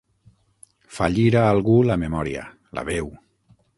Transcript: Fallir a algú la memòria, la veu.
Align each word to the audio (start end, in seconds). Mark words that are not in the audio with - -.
Fallir 0.95 1.29
a 1.41 1.43
algú 1.49 1.75
la 1.91 1.99
memòria, 2.05 2.47
la 2.79 2.87
veu. 2.89 3.13